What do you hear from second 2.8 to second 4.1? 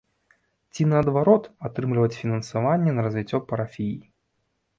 на развіццё парафіі.